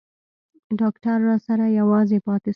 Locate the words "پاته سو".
2.25-2.49